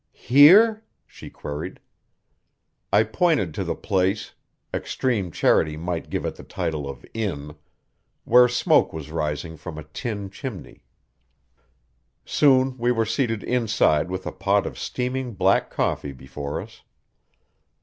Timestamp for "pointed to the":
3.03-3.75